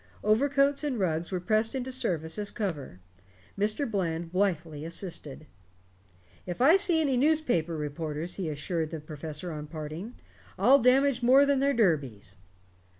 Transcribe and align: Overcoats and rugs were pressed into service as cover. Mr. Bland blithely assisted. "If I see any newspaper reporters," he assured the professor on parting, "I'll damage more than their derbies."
Overcoats 0.23 0.83
and 0.83 0.97
rugs 0.99 1.31
were 1.31 1.39
pressed 1.39 1.75
into 1.75 1.91
service 1.91 2.39
as 2.39 2.49
cover. 2.49 2.99
Mr. 3.55 3.85
Bland 3.87 4.31
blithely 4.31 4.83
assisted. 4.83 5.45
"If 6.47 6.59
I 6.59 6.75
see 6.75 6.99
any 7.01 7.17
newspaper 7.17 7.77
reporters," 7.77 8.37
he 8.37 8.49
assured 8.49 8.89
the 8.89 8.99
professor 8.99 9.51
on 9.51 9.67
parting, 9.67 10.15
"I'll 10.57 10.79
damage 10.79 11.21
more 11.21 11.45
than 11.45 11.59
their 11.59 11.75
derbies." 11.75 12.37